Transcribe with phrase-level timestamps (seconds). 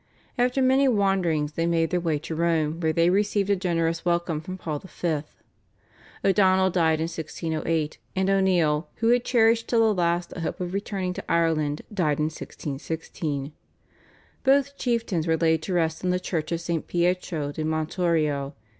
[0.35, 4.41] After many wanderings they made their way to Rome, where they received a generous welcome
[4.41, 5.19] from Paul V.
[6.25, 10.73] O'Donnell died in 1608, and O'Neill, who had cherished till the last a hope of
[10.73, 13.53] returning to Ireland, died in 1616.
[14.43, 16.87] Both chieftains were laid to rest in the Church of St.
[16.87, 18.55] Pietro di Montorio.